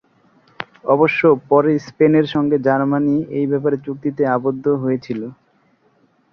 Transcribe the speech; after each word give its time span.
অবশ্য 0.85 1.21
পরে 1.49 1.71
স্পেনের 1.87 2.25
সঙ্গে 2.33 2.57
জার্মানি 2.65 3.15
এই 3.37 3.45
ব্যাপারে 3.51 3.77
চুক্তিতে 3.85 4.23
আবদ্ধ 4.35 4.65
হয়ে 4.81 4.99
ছিল। 5.05 5.21